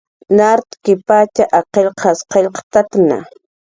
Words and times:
Nart'kipatx 0.37 1.35
ak 1.57 1.65
qillqas 1.73 2.19
qillqt'atna 2.31 3.17